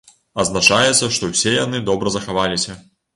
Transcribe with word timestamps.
Адзначаецца, 0.43 1.09
што 1.17 1.29
ўсе 1.33 1.53
яны 1.57 1.83
добра 1.91 2.15
захаваліся. 2.17 2.77